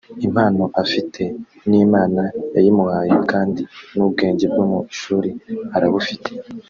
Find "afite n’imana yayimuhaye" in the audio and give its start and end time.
0.83-3.15